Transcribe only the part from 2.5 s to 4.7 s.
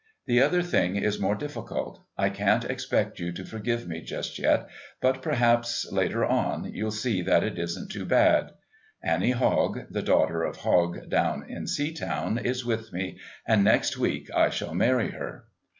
expect you to forgive me just yet,